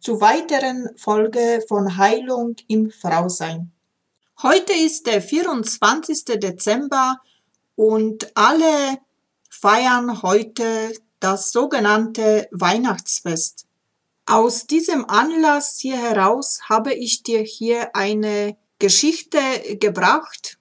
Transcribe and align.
zu 0.00 0.20
weiteren 0.20 0.88
Folge 0.96 1.64
von 1.66 1.96
Heilung 1.96 2.56
im 2.66 2.90
Frausein. 2.90 3.72
Heute 4.42 4.72
ist 4.72 5.06
der 5.06 5.20
24. 5.20 6.24
Dezember 6.40 7.20
und 7.74 8.36
alle 8.36 8.98
feiern 9.50 10.22
heute 10.22 10.92
das 11.20 11.50
sogenannte 11.50 12.48
Weihnachtsfest. 12.52 13.66
Aus 14.26 14.66
diesem 14.66 15.08
Anlass 15.08 15.78
hier 15.80 15.96
heraus 15.96 16.60
habe 16.68 16.94
ich 16.94 17.22
dir 17.22 17.40
hier 17.40 17.96
eine 17.96 18.56
Geschichte 18.78 19.38
gebracht. 19.80 20.58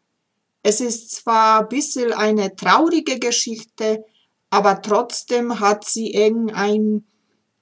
Es 0.64 0.82
ist 0.82 1.12
zwar 1.12 1.62
ein 1.62 1.70
bisschen 1.70 2.14
eine 2.14 2.56
traurige 2.56 3.20
Geschichte, 3.20 4.04
aber 4.50 4.82
trotzdem 4.82 5.60
hat 5.60 5.86
sie 5.86 6.14
irgendein, 6.14 7.06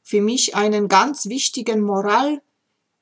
für 0.05 0.21
mich 0.21 0.55
einen 0.55 0.87
ganz 0.87 1.25
wichtigen 1.25 1.81
Moral, 1.81 2.39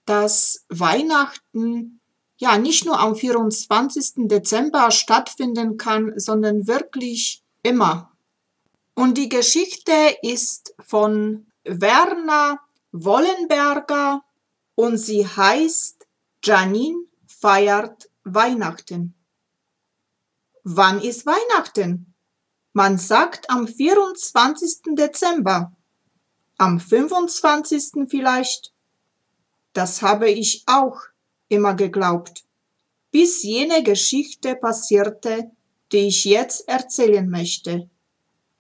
dass 0.06 0.66
Weihnachten 0.70 2.00
ja 2.38 2.58
nicht 2.58 2.86
nur 2.86 2.98
am 2.98 3.16
24. 3.16 4.28
Dezember 4.30 4.90
stattfinden 4.90 5.78
kann, 5.78 6.14
sondern 6.16 6.66
wirklich 6.66 7.44
immer. 7.62 8.14
Und 8.96 9.18
die 9.18 9.28
Geschichte 9.28 10.16
ist 10.22 10.74
von 10.80 11.48
Werner 11.66 12.62
Wollenberger 12.94 14.24
und 14.76 14.98
sie 14.98 15.28
heißt 15.28 16.08
Janine 16.42 17.04
feiert 17.28 18.10
Weihnachten. 18.24 19.14
Wann 20.64 21.02
ist 21.02 21.26
Weihnachten? 21.26 22.14
Man 22.72 22.98
sagt 22.98 23.50
am 23.50 23.68
24. 23.68 24.96
Dezember. 24.96 25.74
Am 26.66 26.80
25. 26.80 28.08
vielleicht? 28.08 28.72
Das 29.74 30.02
habe 30.02 30.30
ich 30.30 30.64
auch 30.66 30.98
immer 31.50 31.74
geglaubt, 31.74 32.46
bis 33.12 33.44
jene 33.44 33.84
Geschichte 33.84 34.56
passierte, 34.56 35.52
die 35.92 36.08
ich 36.08 36.24
jetzt 36.24 36.70
erzählen 36.70 37.30
möchte. 37.30 37.90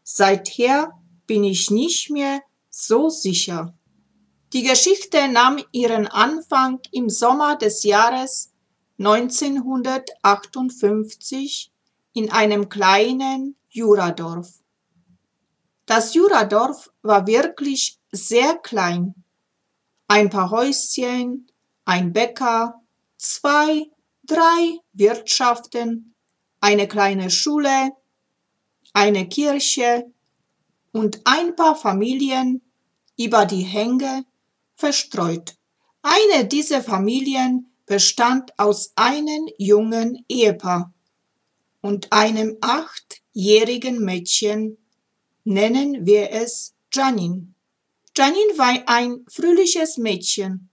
Seither 0.04 0.92
bin 1.28 1.46
ich 1.46 1.72
nicht 1.72 2.10
mehr 2.10 2.42
so 2.70 3.08
sicher. 3.08 3.74
Die 4.52 4.64
Geschichte 4.64 5.30
nahm 5.30 5.64
ihren 5.72 6.08
Anfang 6.08 6.82
im 6.92 7.10
Sommer 7.10 7.56
des 7.56 7.84
Jahres 7.84 8.52
1958 9.00 11.72
in 12.12 12.30
einem 12.34 12.68
kleinen 12.68 13.56
Juradorf. 13.70 14.62
Das 15.86 16.14
Juradorf 16.14 16.92
war 17.02 17.28
wirklich 17.28 17.98
sehr 18.12 18.56
klein. 18.56 19.16
Ein 20.08 20.30
paar 20.30 20.50
Häuschen, 20.50 21.52
ein 21.86 22.14
Bäcker, 22.14 22.82
zwei, 23.18 23.90
drei 24.24 24.80
Wirtschaften, 24.94 26.14
eine 26.62 26.88
kleine 26.88 27.30
Schule, 27.30 27.92
eine 28.94 29.28
Kirche 29.28 30.12
und 30.92 31.22
ein 31.26 31.56
paar 31.56 31.76
Familien 31.76 32.62
über 33.18 33.46
die 33.46 33.64
Hänge 33.64 34.26
verstreut. 34.76 35.56
Eine 36.02 36.46
dieser 36.46 36.82
Familien 36.82 37.74
bestand 37.86 38.58
aus 38.58 38.94
einem 38.96 39.50
jungen 39.58 40.24
Ehepaar 40.30 40.94
und 41.82 42.12
einem 42.14 42.58
achtjährigen 42.62 44.04
Mädchen, 44.04 44.78
nennen 45.44 46.06
wir 46.06 46.32
es 46.32 46.74
Janine. 46.92 47.48
Janine 48.16 48.58
war 48.58 48.84
ein 48.88 49.26
fröhliches 49.28 49.98
Mädchen, 49.98 50.70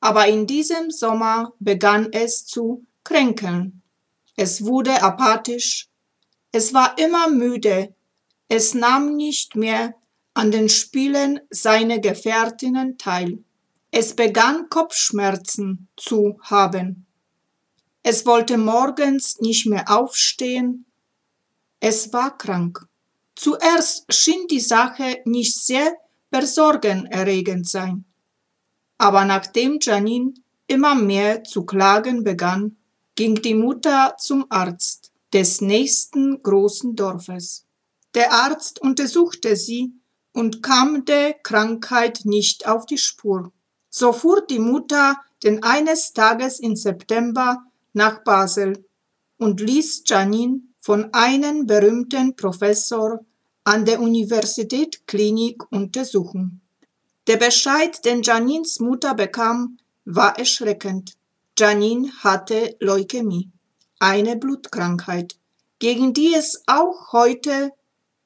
aber 0.00 0.26
in 0.28 0.46
diesem 0.46 0.90
Sommer 0.90 1.52
begann 1.58 2.12
es 2.12 2.46
zu 2.46 2.86
kränkeln. 3.04 3.82
Es 4.36 4.64
wurde 4.64 5.02
apathisch, 5.02 5.88
es 6.52 6.72
war 6.72 6.96
immer 6.98 7.28
müde, 7.28 7.94
es 8.48 8.74
nahm 8.74 9.16
nicht 9.16 9.56
mehr 9.56 9.94
an 10.34 10.50
den 10.50 10.68
Spielen 10.68 11.40
seiner 11.50 11.98
Gefährtinnen 11.98 12.98
teil. 12.98 13.44
Es 13.90 14.14
begann 14.14 14.68
Kopfschmerzen 14.68 15.88
zu 15.96 16.38
haben. 16.42 17.06
Es 18.02 18.24
wollte 18.24 18.56
morgens 18.56 19.40
nicht 19.40 19.66
mehr 19.66 19.90
aufstehen. 19.90 20.86
Es 21.80 22.12
war 22.12 22.38
krank. 22.38 22.86
Zuerst 23.42 24.12
schien 24.12 24.48
die 24.48 24.60
Sache 24.60 25.22
nicht 25.24 25.64
sehr 25.64 25.96
besorgenerregend 26.28 27.66
sein. 27.66 28.04
Aber 28.98 29.24
nachdem 29.24 29.78
Janine 29.80 30.34
immer 30.66 30.94
mehr 30.94 31.42
zu 31.42 31.64
klagen 31.64 32.22
begann, 32.22 32.76
ging 33.14 33.36
die 33.36 33.54
Mutter 33.54 34.14
zum 34.18 34.44
Arzt 34.50 35.10
des 35.32 35.62
nächsten 35.62 36.42
großen 36.42 36.94
Dorfes. 36.96 37.64
Der 38.12 38.30
Arzt 38.30 38.82
untersuchte 38.82 39.56
sie 39.56 39.94
und 40.34 40.62
kam 40.62 41.06
der 41.06 41.32
Krankheit 41.32 42.26
nicht 42.26 42.68
auf 42.68 42.84
die 42.84 42.98
Spur. 42.98 43.52
So 43.88 44.12
fuhr 44.12 44.44
die 44.44 44.58
Mutter 44.58 45.16
denn 45.42 45.62
eines 45.62 46.12
Tages 46.12 46.60
im 46.60 46.76
September 46.76 47.64
nach 47.94 48.22
Basel 48.22 48.84
und 49.38 49.60
ließ 49.62 50.02
Janine 50.04 50.60
von 50.78 51.14
einem 51.14 51.66
berühmten 51.66 52.36
Professor 52.36 53.20
an 53.64 53.84
der 53.84 54.00
Universität 54.00 55.06
Klinik 55.06 55.70
untersuchen. 55.70 56.60
Der 57.26 57.36
Bescheid, 57.36 58.04
den 58.04 58.22
Janins 58.22 58.80
Mutter 58.80 59.14
bekam, 59.14 59.78
war 60.04 60.38
erschreckend. 60.38 61.12
Janine 61.58 62.10
hatte 62.20 62.76
Leukämie, 62.80 63.50
eine 63.98 64.36
Blutkrankheit, 64.36 65.36
gegen 65.78 66.14
die 66.14 66.34
es 66.34 66.62
auch 66.66 67.12
heute 67.12 67.72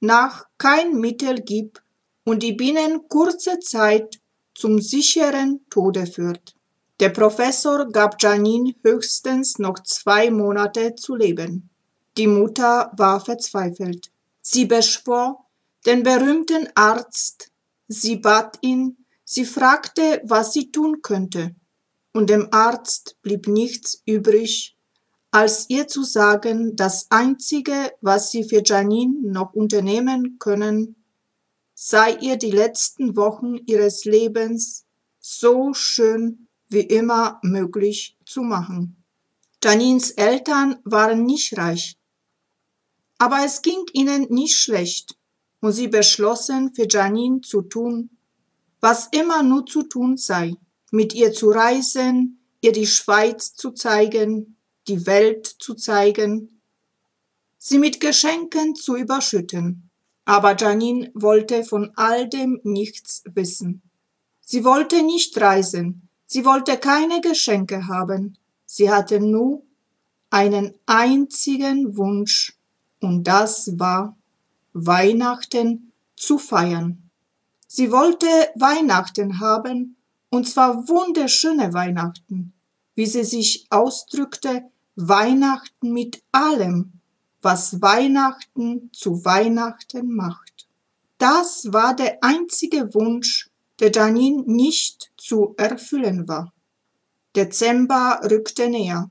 nach 0.00 0.46
kein 0.56 1.00
Mittel 1.00 1.40
gibt 1.40 1.82
und 2.24 2.42
die 2.42 2.52
binnen 2.52 3.08
kurzer 3.08 3.60
Zeit 3.60 4.20
zum 4.54 4.80
sicheren 4.80 5.66
Tode 5.68 6.06
führt. 6.06 6.54
Der 7.00 7.08
Professor 7.08 7.90
gab 7.90 8.22
Janine 8.22 8.74
höchstens 8.84 9.58
noch 9.58 9.80
zwei 9.80 10.30
Monate 10.30 10.94
zu 10.94 11.16
leben. 11.16 11.68
Die 12.16 12.28
Mutter 12.28 12.92
war 12.96 13.20
verzweifelt. 13.20 14.12
Sie 14.46 14.66
beschwor 14.66 15.46
den 15.86 16.02
berühmten 16.02 16.68
Arzt, 16.74 17.50
sie 17.88 18.16
bat 18.16 18.58
ihn, 18.60 18.98
sie 19.24 19.46
fragte, 19.46 20.20
was 20.22 20.52
sie 20.52 20.70
tun 20.70 21.00
könnte. 21.00 21.54
Und 22.12 22.28
dem 22.28 22.48
Arzt 22.52 23.16
blieb 23.22 23.48
nichts 23.48 24.02
übrig, 24.04 24.76
als 25.30 25.70
ihr 25.70 25.88
zu 25.88 26.02
sagen, 26.04 26.76
das 26.76 27.06
Einzige, 27.10 27.94
was 28.02 28.30
sie 28.32 28.44
für 28.44 28.62
Janine 28.62 29.16
noch 29.22 29.54
unternehmen 29.54 30.36
können, 30.38 30.94
sei 31.72 32.14
ihr 32.20 32.36
die 32.36 32.50
letzten 32.50 33.16
Wochen 33.16 33.56
ihres 33.64 34.04
Lebens 34.04 34.84
so 35.20 35.72
schön 35.72 36.48
wie 36.68 36.82
immer 36.82 37.40
möglich 37.42 38.18
zu 38.26 38.42
machen. 38.42 39.02
Janins 39.62 40.10
Eltern 40.10 40.76
waren 40.84 41.24
nicht 41.24 41.56
reich, 41.56 41.96
aber 43.24 43.42
es 43.42 43.62
ging 43.62 43.86
ihnen 43.94 44.26
nicht 44.28 44.58
schlecht 44.58 45.16
und 45.60 45.72
sie 45.72 45.88
beschlossen 45.88 46.74
für 46.74 46.86
Janine 46.86 47.40
zu 47.40 47.62
tun, 47.62 48.10
was 48.80 49.08
immer 49.12 49.42
nur 49.42 49.64
zu 49.64 49.84
tun 49.84 50.18
sei, 50.18 50.52
mit 50.90 51.14
ihr 51.14 51.32
zu 51.32 51.48
reisen, 51.48 52.38
ihr 52.60 52.72
die 52.72 52.86
Schweiz 52.86 53.54
zu 53.54 53.70
zeigen, 53.70 54.58
die 54.88 55.06
Welt 55.06 55.46
zu 55.46 55.72
zeigen, 55.72 56.60
sie 57.56 57.78
mit 57.78 57.98
Geschenken 57.98 58.74
zu 58.74 58.94
überschütten. 58.94 59.88
Aber 60.26 60.54
Janine 60.54 61.10
wollte 61.14 61.64
von 61.64 61.92
all 61.96 62.28
dem 62.28 62.60
nichts 62.62 63.22
wissen. 63.32 63.80
Sie 64.42 64.64
wollte 64.64 65.02
nicht 65.02 65.40
reisen, 65.40 66.10
sie 66.26 66.44
wollte 66.44 66.76
keine 66.76 67.22
Geschenke 67.22 67.88
haben, 67.88 68.36
sie 68.66 68.90
hatte 68.90 69.18
nur 69.18 69.62
einen 70.28 70.74
einzigen 70.84 71.96
Wunsch, 71.96 72.58
und 73.04 73.24
das 73.24 73.78
war 73.78 74.16
Weihnachten 74.72 75.92
zu 76.16 76.38
feiern. 76.38 77.10
Sie 77.66 77.90
wollte 77.90 78.26
Weihnachten 78.54 79.40
haben, 79.40 79.96
und 80.30 80.48
zwar 80.48 80.88
wunderschöne 80.88 81.72
Weihnachten, 81.72 82.52
wie 82.94 83.06
sie 83.06 83.24
sich 83.24 83.66
ausdrückte, 83.70 84.64
Weihnachten 84.96 85.92
mit 85.92 86.22
allem, 86.32 86.92
was 87.42 87.82
Weihnachten 87.82 88.90
zu 88.92 89.24
Weihnachten 89.24 90.14
macht. 90.14 90.68
Das 91.18 91.72
war 91.72 91.94
der 91.94 92.22
einzige 92.22 92.94
Wunsch, 92.94 93.50
der 93.80 93.90
Janine 93.90 94.42
nicht 94.46 95.10
zu 95.16 95.54
erfüllen 95.56 96.28
war. 96.28 96.52
Dezember 97.34 98.20
rückte 98.30 98.68
näher. 98.68 99.10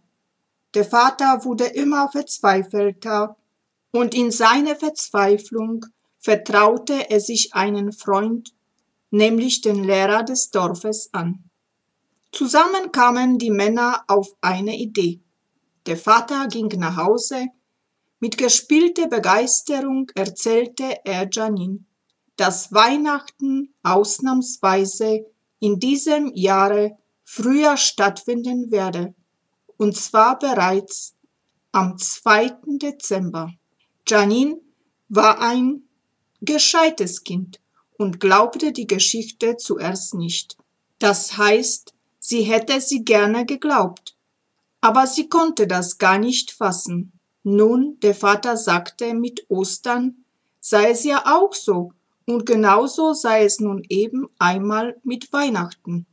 Der 0.73 0.85
Vater 0.85 1.43
wurde 1.43 1.65
immer 1.65 2.09
verzweifelter 2.09 3.35
und 3.93 4.15
in 4.15 4.31
seiner 4.31 4.75
Verzweiflung 4.75 5.85
vertraute 6.17 7.11
er 7.11 7.19
sich 7.19 7.53
einen 7.53 7.93
Freund, 7.93 8.53
nämlich 9.11 9.61
den 9.61 9.83
Lehrer 9.83 10.23
des 10.23 10.49
Dorfes 10.49 11.13
an. 11.13 11.43
Zusammen 12.31 12.91
kamen 12.91 13.37
die 13.37 13.51
Männer 13.51 14.03
auf 14.07 14.29
eine 14.41 14.75
Idee. 14.75 15.21
Der 15.85 15.95
Vater 15.95 16.47
ging 16.47 16.69
nach 16.79 16.97
Hause. 16.97 17.45
Mit 18.19 18.37
gespielter 18.37 19.07
Begeisterung 19.07 20.09
erzählte 20.15 21.05
er 21.05 21.29
Janine, 21.31 21.85
dass 22.35 22.73
Weihnachten 22.73 23.75
ausnahmsweise 23.83 25.25
in 25.59 25.79
diesem 25.79 26.31
Jahre 26.33 26.97
früher 27.23 27.77
stattfinden 27.77 28.71
werde, 28.71 29.13
und 29.77 29.95
zwar 29.95 30.39
bereits 30.39 31.15
am 31.71 31.97
2. 31.97 32.57
Dezember. 32.81 33.51
Janine 34.07 34.59
war 35.09 35.39
ein 35.39 35.83
gescheites 36.41 37.23
Kind 37.23 37.59
und 37.97 38.19
glaubte 38.19 38.71
die 38.71 38.87
Geschichte 38.87 39.57
zuerst 39.57 40.13
nicht. 40.13 40.57
Das 40.99 41.37
heißt, 41.37 41.93
sie 42.19 42.43
hätte 42.43 42.81
sie 42.81 43.03
gerne 43.03 43.45
geglaubt, 43.45 44.17
aber 44.81 45.07
sie 45.07 45.29
konnte 45.29 45.67
das 45.67 45.97
gar 45.97 46.17
nicht 46.17 46.51
fassen. 46.51 47.13
Nun, 47.43 47.99
der 48.01 48.15
Vater 48.15 48.57
sagte, 48.57 49.13
mit 49.13 49.45
Ostern 49.49 50.25
sei 50.59 50.91
es 50.91 51.03
ja 51.03 51.23
auch 51.25 51.53
so, 51.53 51.91
und 52.25 52.45
genauso 52.45 53.13
sei 53.13 53.43
es 53.43 53.59
nun 53.59 53.83
eben 53.89 54.27
einmal 54.39 54.95
mit 55.03 55.31
Weihnachten. 55.33 56.05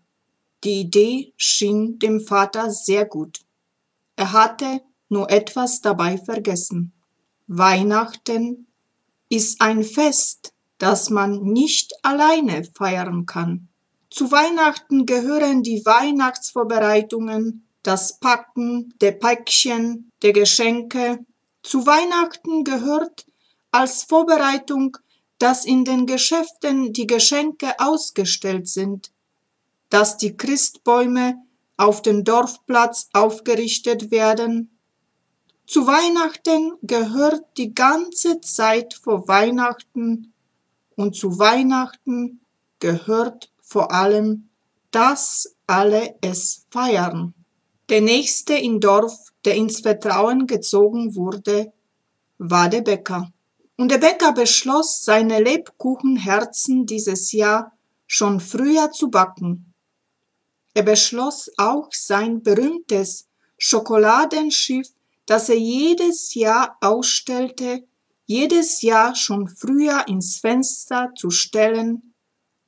Die 0.64 0.81
Idee 0.81 1.32
schien 1.37 1.98
dem 1.98 2.20
Vater 2.20 2.70
sehr 2.70 3.04
gut. 3.04 3.40
Er 4.16 4.32
hatte 4.32 4.82
nur 5.08 5.31
etwas 5.31 5.81
dabei 5.81 6.19
vergessen. 6.19 6.92
Weihnachten 7.52 8.69
ist 9.29 9.61
ein 9.61 9.82
Fest, 9.82 10.52
das 10.79 11.11
man 11.11 11.43
nicht 11.43 11.93
alleine 12.05 12.62
feiern 12.62 13.26
kann. 13.26 13.67
Zu 14.08 14.31
Weihnachten 14.31 15.05
gehören 15.05 15.64
die 15.64 15.85
Weihnachtsvorbereitungen, 15.85 17.67
das 17.82 18.20
Packen 18.20 18.94
der 19.00 19.11
Päckchen, 19.11 20.12
der 20.23 20.32
Geschenke. 20.32 21.26
Zu 21.64 21.87
Weihnachten 21.87 22.62
gehört 22.62 23.26
als 23.73 24.05
Vorbereitung, 24.05 24.97
dass 25.38 25.64
in 25.64 25.85
den 25.85 26.06
Geschäften 26.06 26.93
die 26.93 27.08
Geschenke 27.08 27.81
ausgestellt 27.81 28.69
sind, 28.69 29.11
dass 29.88 30.19
die 30.19 30.37
Christbäume 30.37 31.43
auf 31.76 32.00
dem 32.00 32.23
Dorfplatz 32.23 33.08
aufgerichtet 33.12 34.12
werden, 34.12 34.70
zu 35.70 35.87
Weihnachten 35.87 36.72
gehört 36.82 37.44
die 37.56 37.72
ganze 37.72 38.40
Zeit 38.40 38.93
vor 38.93 39.28
Weihnachten 39.28 40.32
und 40.96 41.14
zu 41.14 41.38
Weihnachten 41.38 42.40
gehört 42.81 43.52
vor 43.62 43.93
allem, 43.93 44.49
dass 44.90 45.55
alle 45.69 46.17
es 46.22 46.67
feiern. 46.72 47.34
Der 47.88 48.00
nächste 48.00 48.55
im 48.55 48.81
Dorf, 48.81 49.32
der 49.44 49.55
ins 49.55 49.78
Vertrauen 49.78 50.49
gezogen 50.49 51.14
wurde, 51.14 51.73
war 52.38 52.69
der 52.69 52.81
Bäcker. 52.81 53.31
Und 53.76 53.93
der 53.93 53.99
Bäcker 53.99 54.32
beschloss, 54.32 55.05
seine 55.05 55.40
Lebkuchenherzen 55.40 56.84
dieses 56.84 57.31
Jahr 57.31 57.70
schon 58.08 58.40
früher 58.40 58.90
zu 58.90 59.08
backen. 59.08 59.73
Er 60.75 60.82
beschloss 60.82 61.49
auch 61.58 61.90
sein 61.93 62.43
berühmtes 62.43 63.28
Schokoladenschiff 63.56 64.88
das 65.30 65.48
er 65.48 65.58
jedes 65.58 66.34
Jahr 66.34 66.76
ausstellte, 66.80 67.84
jedes 68.26 68.82
Jahr 68.82 69.14
schon 69.14 69.46
früher 69.46 70.08
ins 70.08 70.38
Fenster 70.38 71.12
zu 71.14 71.30
stellen 71.30 72.14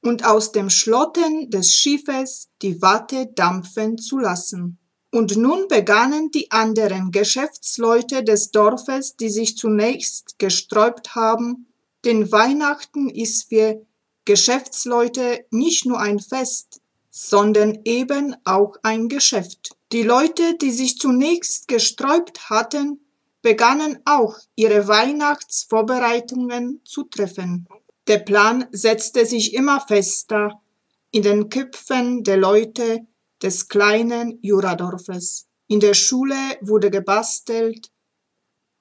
und 0.00 0.24
aus 0.24 0.52
dem 0.52 0.70
Schlotten 0.70 1.50
des 1.50 1.74
Schiffes 1.74 2.50
die 2.62 2.80
Watte 2.80 3.26
dampfen 3.34 3.98
zu 3.98 4.16
lassen. 4.16 4.78
Und 5.10 5.36
nun 5.36 5.66
begannen 5.66 6.30
die 6.30 6.52
anderen 6.52 7.10
Geschäftsleute 7.10 8.22
des 8.22 8.52
Dorfes, 8.52 9.16
die 9.16 9.28
sich 9.28 9.56
zunächst 9.56 10.38
gesträubt 10.38 11.16
haben, 11.16 11.66
denn 12.04 12.30
Weihnachten 12.30 13.10
ist 13.10 13.48
für 13.48 13.84
Geschäftsleute 14.24 15.46
nicht 15.50 15.84
nur 15.84 15.98
ein 15.98 16.20
Fest, 16.20 16.80
sondern 17.10 17.80
eben 17.84 18.36
auch 18.44 18.76
ein 18.84 19.08
Geschäft. 19.08 19.74
Die 19.92 20.02
Leute, 20.02 20.56
die 20.56 20.70
sich 20.70 20.96
zunächst 20.96 21.68
gesträubt 21.68 22.48
hatten, 22.48 23.04
begannen 23.42 23.98
auch 24.06 24.38
ihre 24.54 24.88
Weihnachtsvorbereitungen 24.88 26.80
zu 26.86 27.04
treffen. 27.04 27.68
Der 28.06 28.20
Plan 28.20 28.66
setzte 28.72 29.26
sich 29.26 29.52
immer 29.52 29.80
fester 29.86 30.62
in 31.10 31.22
den 31.22 31.50
Köpfen 31.50 32.24
der 32.24 32.38
Leute 32.38 33.06
des 33.42 33.68
kleinen 33.68 34.38
Juradorfes. 34.40 35.46
In 35.66 35.80
der 35.80 35.92
Schule 35.92 36.56
wurde 36.62 36.90
gebastelt, 36.90 37.90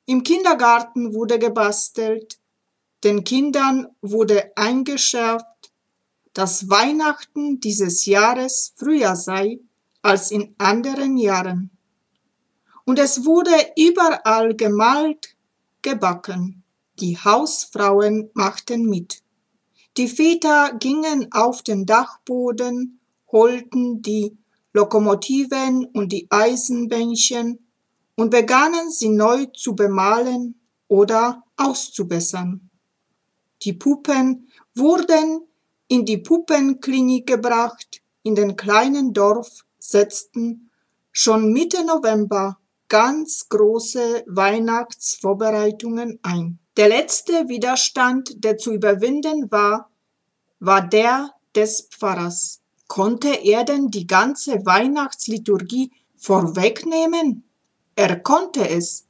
im 0.06 0.24
Kindergarten 0.24 1.14
wurde 1.14 1.40
gebastelt, 1.40 2.40
den 3.04 3.26
Kindern 3.26 3.88
wurde 4.02 4.54
eingeschärft, 4.56 5.46
dass 6.32 6.70
Weihnachten 6.70 7.60
dieses 7.60 8.06
Jahres 8.06 8.74
früher 8.78 9.18
sei 9.18 9.60
als 10.02 10.32
in 10.32 10.56
anderen 10.58 11.18
Jahren. 11.18 11.70
Und 12.86 13.00
es 13.00 13.26
wurde 13.26 13.52
überall 13.78 14.56
gemalt, 14.56 15.36
gebacken. 15.82 16.64
Die 17.00 17.18
Hausfrauen 17.18 18.30
machten 18.34 18.86
mit. 18.86 19.24
Die 19.98 20.08
Väter 20.08 20.74
gingen 20.80 21.32
auf 21.32 21.64
den 21.64 21.86
Dachboden, 21.86 23.00
holten 23.32 24.02
die 24.02 24.38
Lokomotiven 24.74 25.86
und 25.86 26.12
die 26.12 26.28
Eisenbähnchen 26.30 27.60
und 28.16 28.30
begannen 28.30 28.90
sie 28.90 29.10
neu 29.10 29.46
zu 29.48 29.76
bemalen 29.76 30.56
oder 30.88 31.44
auszubessern. 31.58 32.70
Die 33.64 33.74
Puppen 33.74 34.48
wurden 34.76 35.48
in 35.88 36.06
die 36.06 36.18
Puppenklinik 36.18 37.28
gebracht, 37.28 38.02
in 38.24 38.36
den 38.36 38.56
kleinen 38.56 39.14
Dorf 39.14 39.66
setzten 39.82 40.70
schon 41.12 41.52
Mitte 41.52 41.84
November 41.84 42.58
ganz 42.88 43.50
große 43.50 44.24
Weihnachtsvorbereitungen 44.28 46.20
ein. 46.22 46.60
Der 46.78 46.88
letzte 46.88 47.50
Widerstand, 47.50 48.44
der 48.44 48.58
zu 48.58 48.74
überwinden 48.74 49.52
war, 49.52 49.90
war 50.60 50.88
der 50.88 51.32
des 51.56 51.88
Pfarrers. 51.90 52.62
Konnte 52.88 53.30
er 53.30 53.64
denn 53.64 53.88
die 53.88 54.08
ganze 54.08 54.66
Weihnachtsliturgie 54.66 55.92
vorwegnehmen? 56.16 57.44
Er 57.96 58.20
konnte 58.20 58.70
es. 58.70 59.08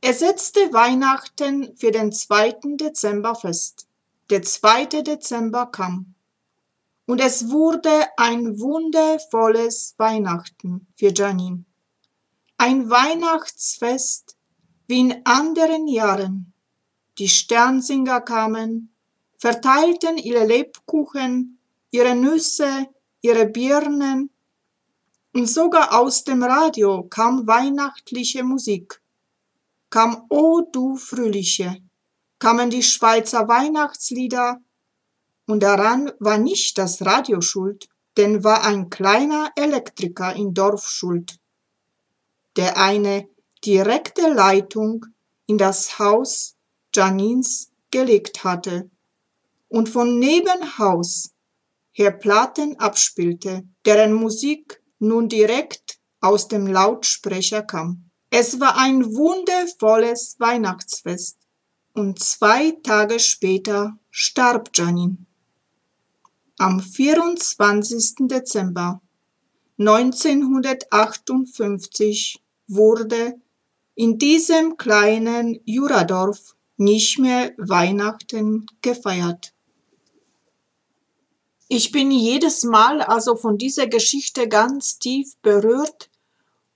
Er 0.00 0.14
setzte 0.14 0.72
Weihnachten 0.72 1.76
für 1.76 1.90
den 1.90 2.12
2. 2.12 2.76
Dezember 2.76 3.34
fest. 3.34 3.86
Der 4.30 4.42
2. 4.42 5.02
Dezember 5.02 5.66
kam. 5.66 6.14
Und 7.12 7.20
es 7.20 7.50
wurde 7.50 8.06
ein 8.16 8.58
wundervolles 8.58 9.94
Weihnachten 9.98 10.86
für 10.96 11.12
Janine. 11.12 11.66
Ein 12.56 12.88
Weihnachtsfest 12.88 14.38
wie 14.86 15.00
in 15.00 15.20
anderen 15.26 15.88
Jahren. 15.88 16.54
Die 17.18 17.28
Sternsinger 17.28 18.22
kamen, 18.22 18.94
verteilten 19.36 20.16
ihre 20.16 20.46
Lebkuchen, 20.46 21.58
ihre 21.90 22.14
Nüsse, 22.14 22.86
ihre 23.20 23.44
Birnen, 23.44 24.30
und 25.34 25.46
sogar 25.46 25.92
aus 26.00 26.24
dem 26.24 26.42
Radio 26.42 27.02
kam 27.10 27.46
weihnachtliche 27.46 28.42
Musik. 28.42 29.02
Kam 29.90 30.24
O 30.30 30.62
du 30.62 30.96
Fröhliche, 30.96 31.76
kamen 32.38 32.70
die 32.70 32.82
Schweizer 32.82 33.48
Weihnachtslieder, 33.48 34.62
und 35.46 35.62
daran 35.62 36.12
war 36.18 36.38
nicht 36.38 36.78
das 36.78 37.04
Radio 37.04 37.40
schuld, 37.40 37.88
denn 38.16 38.44
war 38.44 38.64
ein 38.64 38.90
kleiner 38.90 39.50
Elektriker 39.56 40.34
im 40.34 40.54
Dorf 40.54 40.86
schuld, 40.86 41.38
der 42.56 42.76
eine 42.76 43.28
direkte 43.64 44.28
Leitung 44.28 45.06
in 45.46 45.58
das 45.58 45.98
Haus 45.98 46.56
Janins 46.94 47.70
gelegt 47.90 48.44
hatte 48.44 48.90
und 49.68 49.88
von 49.88 50.18
Nebenhaus 50.18 51.30
her 51.92 52.10
Platten 52.10 52.78
abspielte, 52.78 53.64
deren 53.84 54.12
Musik 54.12 54.82
nun 54.98 55.28
direkt 55.28 55.98
aus 56.20 56.48
dem 56.48 56.66
Lautsprecher 56.66 57.62
kam. 57.62 58.10
Es 58.30 58.60
war 58.60 58.78
ein 58.78 59.14
wundervolles 59.14 60.36
Weihnachtsfest 60.38 61.36
und 61.92 62.18
zwei 62.22 62.72
Tage 62.82 63.18
später 63.20 63.98
starb 64.10 64.70
Janin. 64.74 65.26
Am 66.58 66.80
24. 66.80 68.28
Dezember 68.28 69.00
1958 69.78 72.42
wurde 72.68 73.40
in 73.94 74.18
diesem 74.18 74.76
kleinen 74.76 75.58
Juradorf 75.64 76.54
nicht 76.76 77.18
mehr 77.18 77.52
Weihnachten 77.56 78.66
gefeiert. 78.82 79.54
Ich 81.68 81.90
bin 81.90 82.10
jedes 82.10 82.64
Mal 82.64 83.00
also 83.00 83.34
von 83.34 83.56
dieser 83.56 83.86
Geschichte 83.86 84.46
ganz 84.46 84.98
tief 84.98 85.34
berührt 85.40 86.10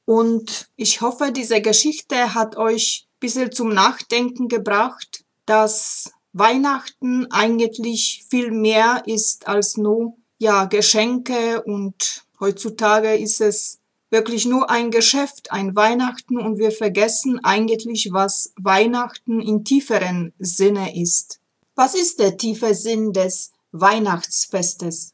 und 0.07 0.71
ich 0.77 1.03
hoffe, 1.03 1.33
diese 1.33 1.61
Geschichte 1.61 2.33
hat 2.35 2.57
euch 2.57 3.07
ein 3.07 3.21
bisschen 3.21 3.53
zum 3.53 3.69
Nachdenken 3.69 4.49
gebracht, 4.49 5.23
dass 5.45 6.13
Weihnachten 6.39 7.27
eigentlich 7.31 8.25
viel 8.29 8.51
mehr 8.51 9.03
ist 9.07 9.49
als 9.49 9.77
nur 9.77 10.17
ja 10.39 10.67
Geschenke 10.67 11.63
und 11.63 12.25
heutzutage 12.41 13.17
ist 13.17 13.41
es 13.41 13.79
wirklich 14.11 14.47
nur 14.47 14.71
ein 14.71 14.91
Geschäft, 14.91 15.51
ein 15.51 15.75
Weihnachten 15.75 16.39
und 16.39 16.59
wir 16.59 16.71
vergessen 16.71 17.43
eigentlich, 17.43 18.11
was 18.13 18.53
Weihnachten 18.57 19.41
in 19.41 19.65
tieferen 19.65 20.33
Sinne 20.39 21.01
ist. 21.01 21.41
Was 21.75 21.95
ist 21.95 22.21
der 22.21 22.37
tiefe 22.37 22.75
Sinn 22.75 23.13
des 23.13 23.53
Weihnachtsfestes. 23.81 25.13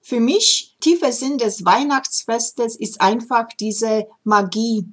Für 0.00 0.20
mich, 0.20 0.76
tiefer 0.80 1.12
Sinn 1.12 1.38
des 1.38 1.64
Weihnachtsfestes 1.64 2.76
ist 2.76 3.00
einfach 3.00 3.48
diese 3.58 4.06
Magie. 4.24 4.86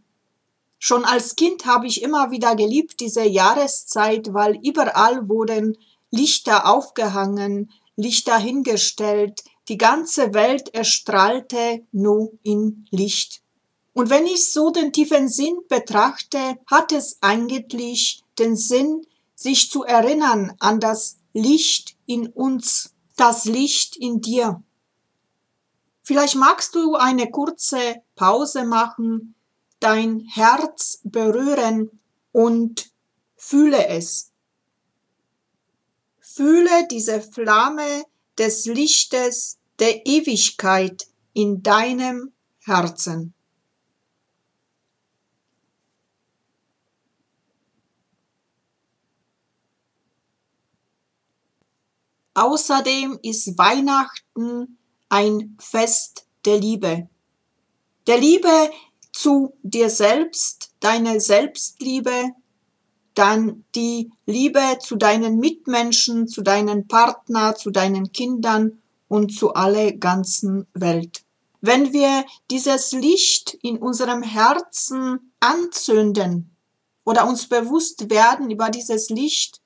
Schon 0.80 1.06
als 1.06 1.36
Kind 1.36 1.66
habe 1.66 1.88
ich 1.88 2.04
immer 2.04 2.32
wieder 2.32 2.56
geliebt 2.56 3.00
diese 3.00 3.24
Jahreszeit, 3.24 4.34
weil 4.34 4.60
überall 4.64 5.28
wurden 5.28 5.78
Lichter 6.12 6.68
aufgehangen, 6.70 7.72
Lichter 7.96 8.38
hingestellt, 8.38 9.44
die 9.68 9.78
ganze 9.78 10.34
Welt 10.34 10.74
erstrahlte 10.74 11.84
nur 11.92 12.32
in 12.44 12.86
Licht. 12.92 13.42
Und 13.94 14.10
wenn 14.12 14.28
ich 14.28 14.54
so 14.54 14.70
den 14.70 14.94
tiefen 14.94 15.28
Sinn 15.28 15.58
betrachte, 15.68 16.60
hat 16.68 16.92
es 16.92 17.18
eigentlich 17.22 18.24
den 18.38 18.56
Sinn, 18.56 19.02
sich 19.36 19.70
zu 19.70 19.84
erinnern 19.84 20.54
an 20.60 20.80
das 20.80 21.18
Licht 21.34 21.96
in 22.06 22.28
uns, 22.28 22.94
das 23.16 23.46
Licht 23.46 23.98
in 23.98 24.22
dir. 24.22 24.64
Vielleicht 26.04 26.36
magst 26.36 26.76
du 26.76 26.96
eine 26.96 27.30
kurze 27.30 28.02
Pause 28.16 28.66
machen, 28.66 29.36
dein 29.80 30.22
Herz 30.22 31.00
berühren 31.04 32.00
und 32.32 32.92
fühle 33.36 33.88
es. 33.88 34.32
Fühle 36.20 36.88
diese 36.90 37.22
Flamme 37.22 38.04
des 38.38 38.66
Lichtes 38.66 39.58
der 39.80 40.06
Ewigkeit 40.06 41.08
in 41.34 41.64
deinem 41.64 42.32
Herzen. 42.60 43.34
Außerdem 52.34 53.18
ist 53.24 53.58
Weihnachten 53.58 54.78
ein 55.10 55.58
Fest 55.60 56.28
der 56.46 56.60
Liebe. 56.60 57.10
Der 58.06 58.20
Liebe 58.20 58.70
zu 59.18 59.54
dir 59.64 59.90
selbst, 59.90 60.70
deine 60.80 61.20
Selbstliebe, 61.20 62.34
dann 63.16 63.66
die 63.74 64.12
Liebe 64.28 64.78
zu 64.80 64.96
deinen 64.96 65.40
Mitmenschen, 65.40 66.28
zu 66.28 66.44
deinen 66.44 66.88
Partner, 66.88 67.56
zu 67.56 67.72
deinen 67.72 68.12
Kindern 68.12 68.80
und 69.08 69.34
zu 69.34 69.56
aller 69.56 69.94
ganzen 69.94 70.68
Welt. 70.76 71.24
Wenn 71.62 71.94
wir 71.94 72.26
dieses 72.52 72.92
Licht 72.92 73.58
in 73.64 73.80
unserem 73.80 74.22
Herzen 74.22 75.34
anzünden 75.40 76.56
oder 77.04 77.28
uns 77.28 77.50
bewusst 77.50 78.12
werden 78.12 78.52
über 78.52 78.70
dieses 78.70 79.10
Licht, 79.10 79.62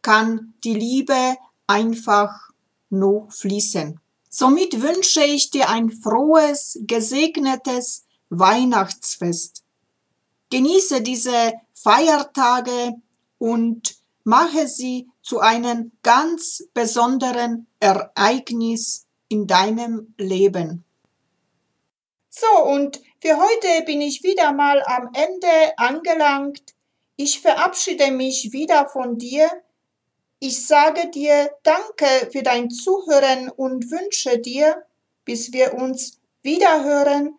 kann 0.00 0.54
die 0.62 0.74
Liebe 0.74 1.36
einfach 1.66 2.30
nur 2.88 3.28
fließen. 3.32 3.98
Somit 4.30 4.80
wünsche 4.80 5.24
ich 5.24 5.50
dir 5.50 5.70
ein 5.70 5.90
frohes, 5.90 6.78
gesegnetes 6.82 8.05
Weihnachtsfest. 8.30 9.64
Genieße 10.50 11.02
diese 11.02 11.52
Feiertage 11.74 12.94
und 13.38 13.96
mache 14.24 14.68
sie 14.68 15.08
zu 15.22 15.40
einem 15.40 15.92
ganz 16.02 16.68
besonderen 16.74 17.66
Ereignis 17.80 19.06
in 19.28 19.46
deinem 19.46 20.14
Leben. 20.18 20.84
So, 22.30 22.64
und 22.64 23.00
für 23.20 23.36
heute 23.36 23.84
bin 23.86 24.00
ich 24.00 24.22
wieder 24.22 24.52
mal 24.52 24.82
am 24.86 25.10
Ende 25.12 25.78
angelangt. 25.78 26.74
Ich 27.16 27.40
verabschiede 27.40 28.10
mich 28.10 28.52
wieder 28.52 28.88
von 28.88 29.18
dir 29.18 29.50
ich 30.38 30.66
sage 30.66 31.10
dir 31.10 31.50
Danke 31.62 32.28
für 32.30 32.42
dein 32.42 32.70
Zuhören 32.70 33.48
und 33.48 33.90
wünsche 33.90 34.38
dir, 34.38 34.84
bis 35.24 35.52
wir 35.52 35.74
uns 35.74 36.20
wiederhören, 36.42 37.38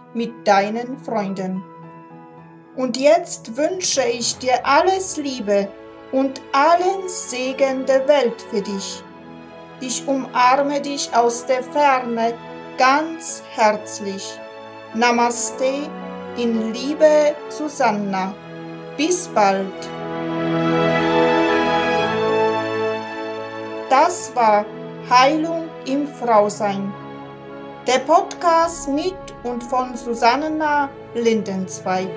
mit 0.13 0.47
deinen 0.47 0.97
Freunden. 0.97 1.63
Und 2.75 2.97
jetzt 2.97 3.57
wünsche 3.57 4.03
ich 4.03 4.37
dir 4.37 4.65
alles 4.65 5.17
Liebe 5.17 5.67
und 6.11 6.41
allen 6.51 7.07
Segen 7.07 7.85
der 7.85 8.07
Welt 8.07 8.41
für 8.49 8.61
dich. 8.61 9.03
Ich 9.81 10.07
umarme 10.07 10.81
dich 10.81 11.13
aus 11.15 11.45
der 11.45 11.63
Ferne 11.63 12.33
ganz 12.77 13.43
herzlich. 13.55 14.39
Namaste 14.93 15.89
in 16.37 16.73
Liebe 16.73 17.35
Susanna. 17.49 18.33
Bis 18.97 19.27
bald. 19.29 19.89
Das 23.89 24.35
war 24.35 24.65
Heilung 25.09 25.69
im 25.85 26.07
Frausein. 26.07 26.93
Der 27.87 27.97
Podcast 27.97 28.87
mit 28.89 29.15
und 29.43 29.63
von 29.63 29.95
Susanna 29.95 30.87
Lindenzweig. 31.15 32.09